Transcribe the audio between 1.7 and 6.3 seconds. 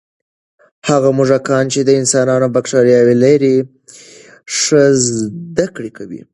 چې د انسان بکتریاوې لري، ښه زده کړه کوي.